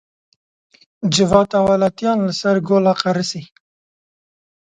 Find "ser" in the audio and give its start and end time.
2.39-2.57